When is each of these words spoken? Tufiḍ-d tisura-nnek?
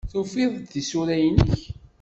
Tufiḍ-d 0.11 0.65
tisura-nnek? 0.71 1.61